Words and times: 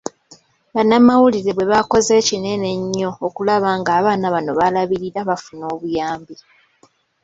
Bamawulire 0.75 1.51
bwe 1.53 1.69
bakoze 1.73 2.11
ekinene 2.21 2.67
ennyo 2.77 3.09
okulaba 3.27 3.69
ng'abaana 3.79 4.25
bano 4.33 4.51
b'alabirira 4.59 5.19
bafuna 5.29 5.63
obuyambi. 5.73 6.35